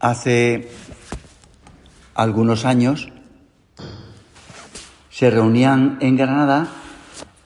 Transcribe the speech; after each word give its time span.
Hace 0.00 0.70
algunos 2.14 2.64
años 2.64 3.12
se 5.10 5.30
reunían 5.30 5.98
en 6.00 6.16
Granada 6.16 6.68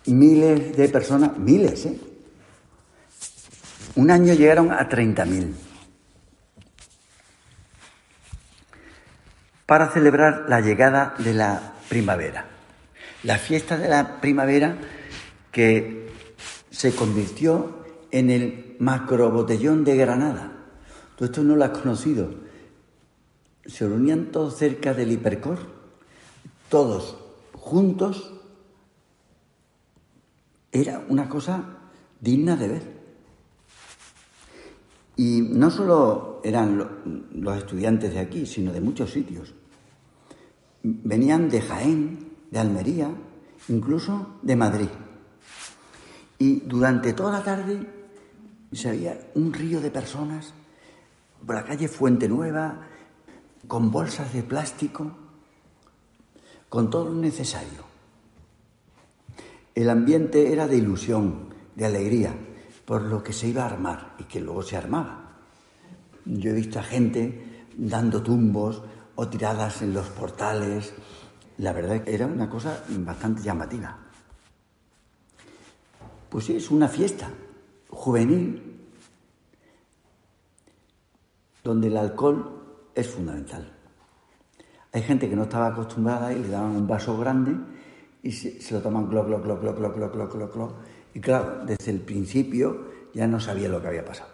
miles 0.06 0.76
de 0.76 0.88
personas, 0.88 1.36
miles, 1.36 1.86
¿eh? 1.86 1.98
Un 3.96 4.12
año 4.12 4.34
llegaron 4.34 4.70
a 4.70 4.88
30.000 4.88 5.54
para 9.66 9.88
celebrar 9.88 10.46
la 10.48 10.60
llegada 10.60 11.14
de 11.18 11.34
la 11.34 11.74
primavera. 11.88 12.46
La 13.24 13.38
fiesta 13.38 13.76
de 13.76 13.88
la 13.88 14.20
primavera 14.20 14.76
que 15.50 16.12
se 16.70 16.94
convirtió 16.94 17.84
en 18.12 18.30
el 18.30 18.76
macrobotellón 18.78 19.82
de 19.82 19.96
Granada. 19.96 20.52
Todo 21.16 21.26
esto 21.26 21.42
no 21.42 21.56
lo 21.56 21.64
has 21.64 21.70
conocido. 21.70 22.43
Se 23.66 23.88
reunían 23.88 24.30
todos 24.30 24.56
cerca 24.56 24.92
del 24.94 25.12
hipercor, 25.12 25.58
todos 26.68 27.16
juntos. 27.52 28.32
Era 30.70 31.04
una 31.08 31.28
cosa 31.28 31.78
digna 32.20 32.56
de 32.56 32.68
ver. 32.68 32.94
Y 35.16 35.42
no 35.42 35.70
solo 35.70 36.40
eran 36.42 37.30
los 37.32 37.56
estudiantes 37.56 38.14
de 38.14 38.20
aquí, 38.20 38.46
sino 38.46 38.72
de 38.72 38.80
muchos 38.80 39.12
sitios. 39.12 39.54
Venían 40.82 41.48
de 41.48 41.62
Jaén, 41.62 42.32
de 42.50 42.58
Almería, 42.58 43.10
incluso 43.68 44.38
de 44.42 44.56
Madrid. 44.56 44.88
Y 46.38 46.60
durante 46.60 47.12
toda 47.12 47.32
la 47.32 47.44
tarde 47.44 47.86
se 48.72 48.90
veía 48.90 49.30
un 49.34 49.52
río 49.52 49.80
de 49.80 49.90
personas 49.90 50.52
por 51.46 51.54
la 51.54 51.64
calle 51.64 51.88
Fuente 51.88 52.28
Nueva, 52.28 52.88
con 53.66 53.90
bolsas 53.90 54.32
de 54.32 54.42
plástico, 54.42 55.12
con 56.68 56.90
todo 56.90 57.06
lo 57.06 57.14
necesario. 57.14 57.84
El 59.74 59.90
ambiente 59.90 60.52
era 60.52 60.66
de 60.66 60.76
ilusión, 60.76 61.54
de 61.74 61.86
alegría, 61.86 62.34
por 62.84 63.02
lo 63.02 63.22
que 63.22 63.32
se 63.32 63.48
iba 63.48 63.62
a 63.62 63.66
armar 63.66 64.14
y 64.18 64.24
que 64.24 64.40
luego 64.40 64.62
se 64.62 64.76
armaba. 64.76 65.38
Yo 66.24 66.50
he 66.50 66.54
visto 66.54 66.78
a 66.78 66.82
gente 66.82 67.66
dando 67.76 68.22
tumbos 68.22 68.82
o 69.16 69.28
tiradas 69.28 69.82
en 69.82 69.94
los 69.94 70.06
portales. 70.08 70.94
La 71.58 71.72
verdad 71.72 72.02
que 72.02 72.14
era 72.14 72.26
una 72.26 72.48
cosa 72.48 72.84
bastante 72.88 73.42
llamativa. 73.42 73.98
Pues 76.28 76.46
sí, 76.46 76.56
es 76.56 76.70
una 76.70 76.88
fiesta 76.88 77.30
juvenil 77.88 78.74
donde 81.62 81.88
el 81.88 81.96
alcohol 81.96 82.63
es 82.94 83.08
fundamental. 83.08 83.72
Hay 84.92 85.02
gente 85.02 85.28
que 85.28 85.36
no 85.36 85.44
estaba 85.44 85.68
acostumbrada 85.68 86.32
y 86.32 86.40
le 86.40 86.48
daban 86.48 86.76
un 86.76 86.86
vaso 86.86 87.18
grande 87.18 87.52
y 88.22 88.32
se, 88.32 88.72
lo 88.72 88.80
toman 88.80 89.06
clo, 89.08 89.26
clo, 89.26 89.42
clo, 89.42 89.60
clo, 89.60 89.74
clo, 89.74 89.92
clo, 89.92 90.10
clo, 90.12 90.28
clo, 90.30 90.50
clo. 90.50 90.72
Y 91.14 91.20
claro, 91.20 91.64
desde 91.66 91.90
el 91.90 92.00
principio 92.00 92.92
ya 93.12 93.26
no 93.26 93.40
sabía 93.40 93.68
lo 93.68 93.80
que 93.80 93.88
había 93.88 94.04
pasado. 94.04 94.30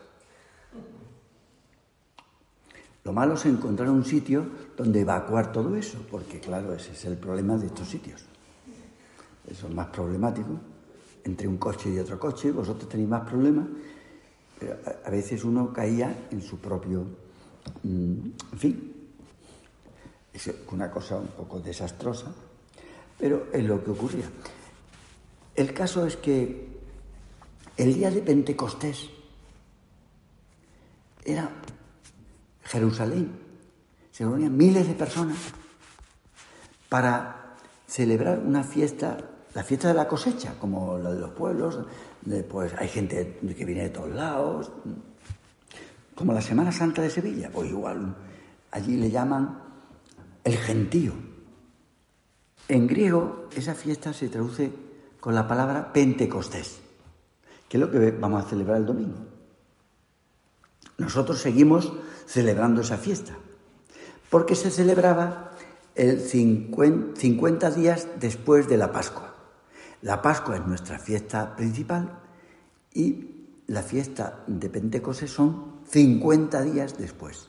Lo 3.03 3.12
malo 3.12 3.34
es 3.34 3.47
encontrar 3.47 3.88
un 3.88 4.05
sitio 4.05 4.44
donde 4.77 5.00
evacuar 5.00 5.53
todo 5.53 5.75
eso, 5.77 5.98
porque 6.11 6.38
claro, 6.38 6.75
ese 6.75 6.92
es 6.92 7.05
el 7.06 7.16
problema 7.16 7.56
de 7.56 7.66
estos 7.66 7.88
sitios. 7.88 8.25
Eso 9.48 9.66
es 9.66 9.75
más 9.75 9.88
problemático 9.88 10.61
entre 11.25 11.48
un 11.48 11.56
coche 11.56 11.91
y 11.91 11.98
otro 11.98 12.19
coche, 12.19 12.50
vosotros 12.50 12.88
tenéis 12.88 13.08
más 13.08 13.28
problemas, 13.28 13.66
pero 14.58 14.77
a, 15.05 15.11
veces 15.11 15.44
uno 15.44 15.72
caía 15.72 16.28
en 16.31 16.42
su 16.42 16.58
propio... 16.58 17.30
Mm, 17.83 18.30
en 18.53 18.58
fin, 18.58 18.94
es 20.33 20.50
una 20.70 20.91
cosa 20.91 21.16
un 21.16 21.28
poco 21.28 21.60
desastrosa, 21.60 22.26
pero 23.19 23.48
es 23.53 23.65
lo 23.65 23.82
que 23.82 23.91
ocurría. 23.91 24.31
El 25.54 25.75
caso 25.75 26.06
es 26.06 26.16
que 26.16 26.69
el 27.76 27.94
día 27.94 28.10
de 28.10 28.22
Pentecostés 28.22 29.10
era 31.25 31.50
Jerusalén, 32.65 33.32
se 34.12 34.25
reunían 34.25 34.56
miles 34.56 34.87
de 34.87 34.94
personas 34.94 35.38
para 36.88 37.56
celebrar 37.87 38.38
una 38.38 38.62
fiesta 38.62 39.19
la 39.54 39.65
fiesta 39.65 39.88
de 39.88 39.94
la 39.94 40.06
cosecha, 40.06 40.54
como 40.60 40.98
la 40.98 41.12
de 41.12 41.21
los 41.21 41.31
pueblos, 41.31 41.78
pues 42.48 42.72
hay 42.78 42.88
gente 42.88 43.38
que 43.56 43.65
viene 43.65 43.84
de 43.84 43.91
todos 43.91 44.10
lados, 44.10 44.71
como 46.20 46.34
la 46.34 46.42
Semana 46.42 46.70
Santa 46.70 47.00
de 47.00 47.08
Sevilla, 47.08 47.48
pues 47.50 47.70
igual, 47.70 48.14
allí 48.72 48.98
le 48.98 49.10
llaman 49.10 49.58
el 50.44 50.54
gentío. 50.58 51.14
En 52.69 52.86
griego 52.86 53.48
esa 53.56 53.75
fiesta 53.75 54.12
se 54.12 54.28
traduce 54.28 54.70
con 55.19 55.34
la 55.34 55.48
palabra 55.48 55.94
Pentecostés, 55.94 56.82
que 57.66 57.78
es 57.78 57.80
lo 57.80 57.91
que 57.91 58.10
vamos 58.10 58.44
a 58.44 58.48
celebrar 58.50 58.76
el 58.76 58.84
domingo. 58.84 59.16
Nosotros 60.98 61.41
seguimos 61.41 61.91
celebrando 62.26 62.82
esa 62.82 62.98
fiesta, 62.98 63.32
porque 64.28 64.54
se 64.56 64.70
celebraba 64.70 65.53
el 65.94 66.20
50 66.20 67.70
días 67.70 68.09
después 68.20 68.69
de 68.69 68.76
la 68.76 68.92
Pascua. 68.92 69.34
La 70.03 70.20
Pascua 70.20 70.56
es 70.56 70.66
nuestra 70.66 70.98
fiesta 70.98 71.56
principal 71.56 72.20
y 72.92 73.47
la 73.69 73.82
fiesta 73.82 74.44
de 74.47 74.69
Pentecostés 74.69 75.30
son 75.30 75.79
50 75.91 76.62
días 76.62 76.97
después. 76.97 77.49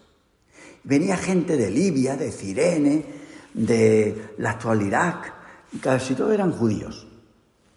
Venía 0.83 1.15
gente 1.17 1.57
de 1.57 1.69
Libia, 1.69 2.17
de 2.17 2.31
Cirene, 2.31 3.05
de 3.53 4.33
la 4.37 4.51
actual 4.51 4.81
Irak, 4.81 5.33
casi 5.81 6.15
todos 6.15 6.33
eran 6.33 6.51
judíos. 6.51 7.07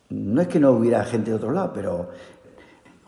No 0.08 0.40
es 0.40 0.48
que 0.48 0.60
no 0.60 0.70
hubiera 0.72 1.04
gente 1.04 1.30
de 1.30 1.36
otro 1.36 1.52
lado, 1.52 1.72
pero 1.74 2.10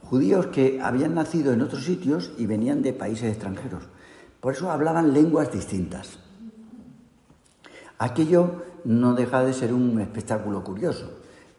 judíos 0.03 0.49
que 0.49 0.81
habían 0.83 1.15
nacido 1.15 1.53
en 1.53 1.63
otros 1.63 1.85
sitios 1.85 2.33
y 2.37 2.47
venían 2.47 2.83
de 2.83 2.93
países 2.93 3.33
extranjeros. 3.33 3.85
Por 4.41 4.53
eso 4.53 4.71
hablaban 4.71 5.15
lenguas 5.15 5.51
distintas. 5.51 6.19
Aquello 7.99 8.65
no 8.85 9.15
deja 9.15 9.43
de 9.43 9.55
ser 9.55 9.73
un 9.73 9.99
espectáculo 10.01 10.63
curioso 10.63 11.11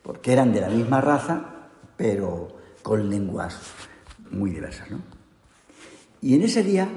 porque 0.03 0.31
eran 0.31 0.53
de 0.53 0.61
la 0.61 0.69
misma 0.69 1.01
raza, 1.01 1.69
pero 1.97 2.47
con 2.83 3.09
lenguas 3.09 3.59
muy 4.31 4.51
diversas. 4.51 4.91
¿no? 4.91 5.16
Y 6.21 6.35
en 6.35 6.43
ese 6.43 6.63
día, 6.63 6.87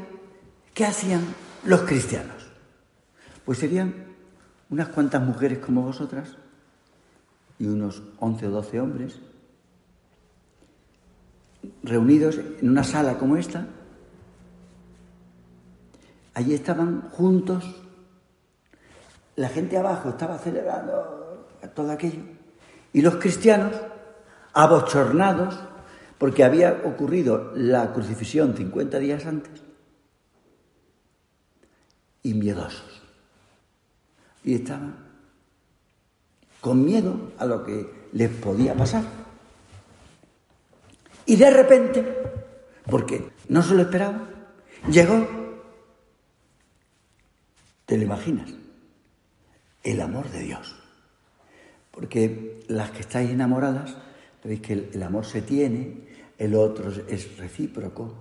¿qué 0.75 0.85
hacían 0.87 1.23
los 1.65 1.83
cristianos? 1.83 2.51
Pues 3.45 3.59
serían 3.59 3.95
unas 4.71 4.89
cuantas 4.89 5.23
mujeres 5.23 5.59
como 5.59 5.83
vosotras 5.83 6.37
y 7.59 7.67
unos 7.67 8.03
11 8.19 8.47
o 8.47 8.51
12 8.51 8.81
hombres 8.81 9.21
reunidos 11.83 12.39
en 12.39 12.69
una 12.69 12.85
sala 12.85 13.19
como 13.19 13.37
esta. 13.37 13.67
Allí 16.35 16.55
estaban 16.55 17.11
juntos, 17.11 17.65
la 19.37 19.49
gente 19.49 19.77
abajo 19.77 20.11
estaba 20.11 20.39
celebrando 20.39 21.49
todo 21.75 21.91
aquello 21.91 22.23
y 22.93 23.03
los 23.03 23.17
cristianos, 23.17 23.75
abochornados, 24.53 25.59
porque 26.21 26.45
había 26.45 26.83
ocurrido 26.85 27.51
la 27.57 27.95
crucifixión 27.95 28.55
50 28.55 28.99
días 28.99 29.25
antes, 29.25 29.63
y 32.23 32.35
miedosos. 32.35 33.01
Y 34.45 34.57
estaban 34.57 34.97
con 36.61 36.85
miedo 36.85 37.33
a 37.39 37.47
lo 37.47 37.65
que 37.65 38.09
les 38.13 38.29
podía 38.29 38.75
pasar. 38.75 39.03
Y 41.25 41.37
de 41.37 41.51
repente, 41.51 42.05
porque 42.85 43.31
no 43.49 43.63
se 43.63 43.75
lo 43.75 43.81
esperaban, 43.81 44.29
llegó, 44.91 45.27
te 47.87 47.97
lo 47.97 48.03
imaginas, 48.03 48.51
el 49.83 50.03
amor 50.03 50.29
de 50.29 50.41
Dios. 50.41 50.77
Porque 51.91 52.63
las 52.69 52.91
que 52.91 53.01
estáis 53.01 53.31
enamoradas, 53.31 53.97
veis 54.45 54.61
que 54.61 54.73
el, 54.93 55.03
amor 55.03 55.25
se 55.25 55.43
tiene, 55.43 56.10
el 56.41 56.55
otro 56.55 56.91
es 57.07 57.37
recíproco, 57.37 58.15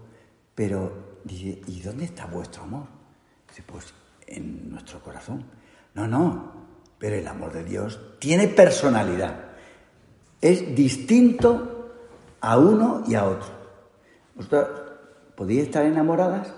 pero 0.53 1.21
dice, 1.23 1.61
¿y 1.67 1.79
dónde 1.79 2.03
está 2.03 2.25
vuestro 2.25 2.63
amor? 2.63 2.83
Dice, 3.47 3.63
pues 3.65 3.93
en 4.27 4.69
nuestro 4.69 4.99
corazón. 4.99 5.45
No, 5.93 6.05
no, 6.05 6.51
pero 6.97 7.15
el 7.15 7.25
amor 7.25 7.53
de 7.53 7.63
Dios 7.63 7.97
tiene 8.19 8.49
personalidad. 8.49 9.51
Es 10.41 10.75
distinto 10.75 11.93
a 12.41 12.57
uno 12.57 13.05
y 13.07 13.15
a 13.15 13.25
otro. 13.25 13.51
Vosotros 14.35 14.67
podéis 15.37 15.63
estar 15.63 15.85
enamoradas, 15.85 16.53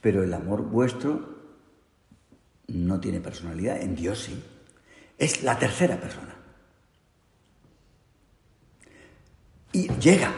pero 0.00 0.24
el 0.24 0.34
amor 0.34 0.62
vuestro 0.62 1.28
no 2.66 2.98
tiene 2.98 3.20
personalidad. 3.20 3.80
En 3.80 3.94
Dios 3.94 4.18
sí. 4.18 4.44
Es 5.16 5.44
la 5.44 5.56
tercera 5.56 6.00
persona. 6.00 6.37
Y 9.72 9.88
llega. 9.94 10.32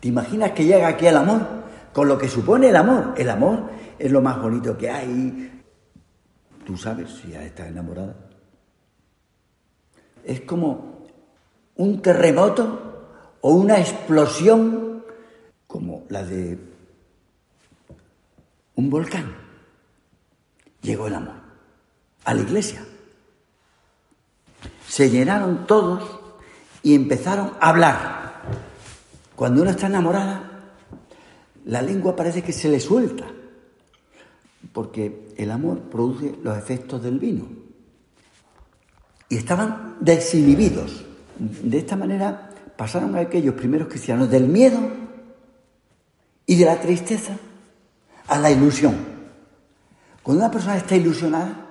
¿Te 0.00 0.08
imaginas 0.08 0.52
que 0.52 0.64
llega 0.64 0.88
aquí 0.88 1.06
el 1.06 1.16
amor? 1.16 1.58
con 1.98 2.06
lo 2.06 2.16
que 2.16 2.28
supone 2.28 2.68
el 2.68 2.76
amor. 2.76 3.14
El 3.16 3.28
amor 3.28 3.70
es 3.98 4.12
lo 4.12 4.22
más 4.22 4.40
bonito 4.40 4.78
que 4.78 4.88
hay. 4.88 5.62
Tú 6.64 6.76
sabes 6.76 7.10
si 7.10 7.32
ya 7.32 7.42
estás 7.42 7.66
enamorada. 7.66 8.14
Es 10.24 10.42
como 10.42 11.06
un 11.74 12.00
terremoto 12.00 13.38
o 13.40 13.52
una 13.52 13.80
explosión 13.80 15.04
como 15.66 16.04
la 16.08 16.22
de 16.22 16.56
un 18.76 18.90
volcán. 18.90 19.34
Llegó 20.82 21.08
el 21.08 21.14
amor 21.14 21.34
a 22.24 22.32
la 22.32 22.42
iglesia. 22.42 22.84
Se 24.86 25.10
llenaron 25.10 25.66
todos 25.66 26.20
y 26.82 26.94
empezaron 26.94 27.52
a 27.60 27.68
hablar. 27.68 28.42
Cuando 29.34 29.62
uno 29.62 29.70
está 29.70 29.86
enamorada, 29.86 30.70
la 31.64 31.82
lengua 31.82 32.16
parece 32.16 32.42
que 32.42 32.52
se 32.52 32.68
le 32.68 32.80
suelta, 32.80 33.24
porque 34.72 35.32
el 35.36 35.50
amor 35.50 35.80
produce 35.82 36.34
los 36.42 36.56
efectos 36.56 37.02
del 37.02 37.18
vino. 37.18 37.46
Y 39.28 39.36
estaban 39.36 39.96
desinhibidos. 40.00 41.04
De 41.38 41.78
esta 41.78 41.94
manera 41.96 42.50
pasaron 42.76 43.14
a 43.16 43.20
aquellos 43.20 43.54
primeros 43.54 43.88
cristianos 43.88 44.30
del 44.30 44.48
miedo 44.48 44.78
y 46.46 46.56
de 46.56 46.64
la 46.64 46.80
tristeza 46.80 47.36
a 48.26 48.38
la 48.38 48.50
ilusión. 48.50 48.96
Cuando 50.22 50.44
una 50.44 50.52
persona 50.52 50.76
está 50.76 50.96
ilusionada, 50.96 51.66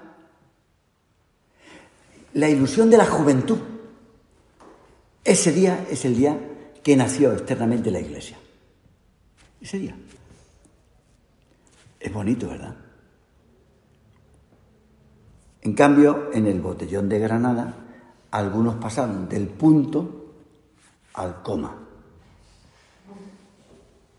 la 2.33 2.50
ilusión 2.50 2.89
de 2.89 2.98
la 2.98 3.06
juventud, 3.06 3.57
ese 5.28 5.52
día 5.52 5.86
es 5.92 6.06
el 6.06 6.16
día 6.16 6.40
que 6.82 6.96
nació 6.96 7.34
externamente 7.34 7.92
la 7.92 8.00
iglesia. 8.00 8.38
Ese 9.60 9.78
día. 9.78 9.98
Es 12.00 12.14
bonito, 12.14 12.48
¿verdad? 12.48 12.78
En 15.64 15.74
cambio, 15.74 16.30
en 16.32 16.48
el 16.48 16.62
botellón 16.62 17.10
de 17.10 17.20
Granada, 17.20 17.76
algunos 18.32 18.76
pasaron 18.76 19.28
del 19.28 19.50
punto 19.50 20.34
al 21.16 21.42
coma, 21.42 21.76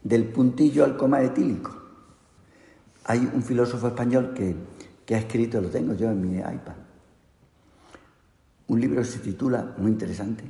del 0.02 0.24
puntillo 0.28 0.84
al 0.84 0.98
coma 0.98 1.22
etílico. 1.22 1.74
Hay 3.04 3.20
un 3.32 3.42
filósofo 3.42 3.88
español 3.88 4.34
que, 4.34 4.54
que 5.06 5.14
ha 5.14 5.18
escrito, 5.20 5.58
lo 5.58 5.70
tengo 5.70 5.94
yo 5.94 6.10
en 6.10 6.20
mi 6.20 6.36
iPad, 6.36 6.76
un 8.66 8.78
libro 8.78 9.00
que 9.00 9.08
se 9.08 9.20
titula, 9.20 9.74
muy 9.78 9.90
interesante, 9.90 10.44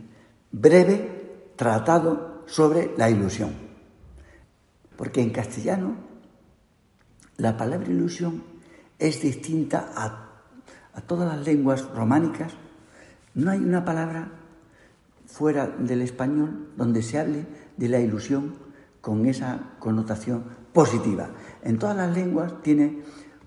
Breve 0.50 1.52
Tratado 1.56 2.42
sobre 2.46 2.94
la 2.96 3.10
Ilusión. 3.10 3.52
Porque 4.96 5.20
en 5.20 5.30
castellano 5.30 5.96
la 7.36 7.56
palabra 7.56 7.88
ilusión 7.88 8.42
es 8.98 9.22
distinta 9.22 9.92
a, 9.94 10.42
a 10.92 11.00
todas 11.02 11.36
las 11.36 11.46
lenguas 11.46 11.88
románicas. 11.94 12.52
No 13.34 13.50
hay 13.50 13.58
una 13.58 13.84
palabra 13.84 14.28
fuera 15.26 15.66
del 15.68 16.02
español 16.02 16.70
donde 16.76 17.02
se 17.02 17.18
hable 17.18 17.46
de 17.76 17.88
la 17.88 18.00
ilusión 18.00 18.56
con 19.00 19.26
esa 19.26 19.74
connotación 19.78 20.44
positiva. 20.72 21.30
En 21.62 21.78
todas 21.78 21.96
las 21.96 22.14
lenguas 22.14 22.60
tiene 22.62 23.02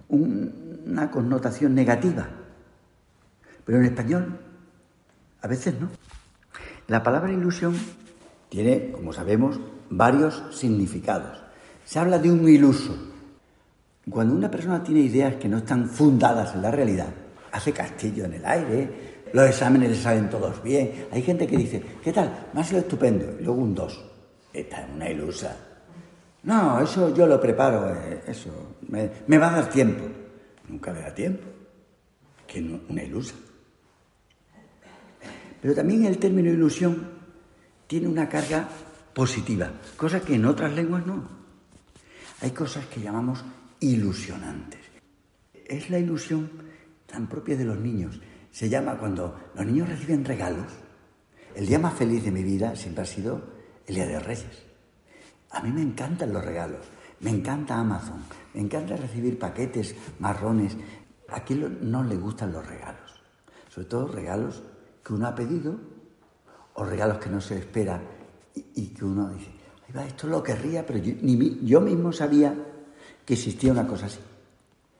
una 0.08 1.12
connotación 1.12 1.76
negativa, 1.76 2.30
pero 3.66 3.80
en 3.80 3.86
español 3.86 4.40
a 5.42 5.48
veces 5.48 5.80
no. 5.80 5.90
La 6.92 7.02
palabra 7.02 7.32
ilusión 7.32 7.74
tiene, 8.50 8.92
como 8.92 9.14
sabemos, 9.14 9.58
varios 9.90 10.44
significados. 10.52 11.42
Se 11.86 12.00
habla 12.00 12.20
de 12.20 12.30
un 12.30 12.46
iluso. 12.50 12.94
Cuando 14.10 14.36
una 14.36 14.52
persona 14.52 14.84
tiene 14.84 15.00
ideas 15.00 15.36
que 15.36 15.48
no 15.48 15.60
están 15.60 15.88
fundadas 15.88 16.54
en 16.54 16.64
la 16.64 16.70
realidad, 16.70 17.08
hace 17.54 17.72
castillo 17.72 18.26
en 18.26 18.34
el 18.34 18.46
aire, 18.46 19.24
los 19.32 19.48
exámenes 19.48 19.92
le 19.92 19.96
salen 19.96 20.30
todos 20.30 20.62
bien. 20.62 21.06
Hay 21.14 21.22
gente 21.22 21.48
que 21.48 21.56
dice, 21.56 21.82
¿qué 22.04 22.12
tal? 22.12 22.48
Ha 22.54 22.62
sido 22.62 22.82
estupendo. 22.82 23.40
Y 23.40 23.46
luego 23.46 23.62
un 23.62 23.74
dos. 23.74 24.04
Esta 24.52 24.82
es 24.82 24.88
una 24.94 25.10
ilusa. 25.10 25.56
No, 26.44 26.82
eso 26.82 27.16
yo 27.16 27.26
lo 27.26 27.40
preparo, 27.40 27.88
eh, 27.88 28.24
eso. 28.28 28.76
Me, 28.90 29.10
me, 29.28 29.38
va 29.38 29.48
a 29.48 29.62
dar 29.62 29.70
tiempo. 29.70 30.04
Nunca 30.68 30.92
le 30.92 31.00
da 31.00 31.16
tiempo. 31.16 31.44
Que 32.46 32.60
no, 32.60 32.82
una 32.90 33.02
ilusa. 33.02 33.36
Pero 35.62 35.76
también 35.76 36.06
el 36.06 36.18
término 36.18 36.50
ilusión 36.50 37.08
tiene 37.88 38.08
una 38.08 38.28
carga 38.28 38.68
positiva, 39.14 39.72
cosa 39.96 40.22
que 40.22 40.36
en 40.36 40.46
otras 40.46 40.74
lenguas 40.74 41.06
no. 41.06 41.24
Hay 42.42 42.52
cosas 42.52 42.86
que 42.88 43.02
llamamos 43.02 43.44
ilusionantes. 43.80 44.82
Es 45.66 45.90
la 45.90 46.00
ilusión 46.00 46.50
tan 47.06 47.28
propia 47.28 47.56
de 47.56 47.66
los 47.66 47.78
niños. 47.78 48.20
Se 48.50 48.70
llama 48.70 48.98
cuando 48.98 49.52
los 49.56 49.66
niños 49.66 49.90
reciben 49.90 50.26
regalos. 50.26 50.68
El 51.56 51.68
día 51.68 51.80
más 51.80 51.94
feliz 51.94 52.24
de 52.24 52.32
mi 52.32 52.44
vida 52.44 52.76
siempre 52.76 53.04
ha 53.04 53.06
sido 53.06 53.42
el 53.86 53.96
Día 53.96 54.08
de 54.08 54.20
Reyes. 54.20 54.64
A 55.52 55.62
mí 55.62 55.72
me 55.72 55.82
encantan 55.82 56.34
los 56.34 56.44
regalos, 56.44 56.86
me 57.20 57.30
encanta 57.30 57.78
Amazon, 57.78 58.24
me 58.54 58.62
encanta 58.62 58.96
recibir 58.96 59.38
paquetes 59.38 59.96
marrones. 60.20 60.78
¿A 61.28 61.44
quién 61.44 61.92
no 61.92 62.04
le 62.04 62.16
gustan 62.16 62.54
los 62.54 62.66
regalos? 62.66 63.22
Sobre 63.70 63.88
todo 63.88 64.08
regalos 64.08 64.64
que 65.04 65.14
uno 65.14 65.28
ha 65.28 65.36
pedido 65.36 65.76
o 66.74 66.84
regalos 66.84 67.18
que 67.18 67.30
no 67.30 67.42
se 67.42 67.58
espera 67.58 68.02
y, 68.54 68.88
que 68.88 69.06
uno 69.06 69.30
dice, 69.30 69.52
Ay, 69.88 69.94
va, 69.96 70.06
esto 70.06 70.28
lo 70.28 70.44
querría, 70.44 70.86
pero 70.86 71.00
yo, 71.00 71.82
mismo 71.82 72.12
sabía 72.12 72.54
que 73.26 73.34
existía 73.34 73.72
una 73.72 73.88
cosa 73.88 74.08
así. 74.08 74.20